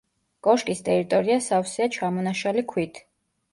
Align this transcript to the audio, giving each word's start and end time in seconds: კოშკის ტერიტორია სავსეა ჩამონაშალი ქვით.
კოშკის 0.45 0.81
ტერიტორია 0.87 1.37
სავსეა 1.49 1.91
ჩამონაშალი 1.99 2.67
ქვით. 2.75 3.01